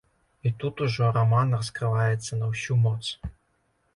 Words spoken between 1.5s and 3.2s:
раскрываецца на ўсю моц!